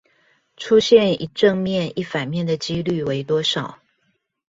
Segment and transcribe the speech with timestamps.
[0.57, 3.77] 出現一正面一反面的機率為多少？